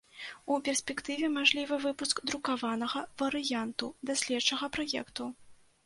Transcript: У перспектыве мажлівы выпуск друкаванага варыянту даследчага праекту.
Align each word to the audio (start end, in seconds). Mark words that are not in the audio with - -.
У 0.53 0.55
перспектыве 0.69 1.27
мажлівы 1.35 1.75
выпуск 1.85 2.23
друкаванага 2.33 2.99
варыянту 3.23 3.95
даследчага 4.09 4.65
праекту. 4.77 5.35